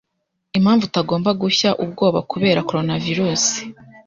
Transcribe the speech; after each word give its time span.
Impamvu 0.57 0.83
utagomba 0.89 1.29
gushya 1.41 1.69
ubwoba 1.83 2.19
kubera 2.31 2.65
coronavirus 2.69 3.43